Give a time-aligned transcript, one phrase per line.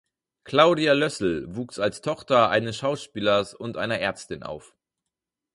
[0.45, 4.75] Claudia Lössl wuchs als Tochter eines Schauspielers und einer Ärztin auf.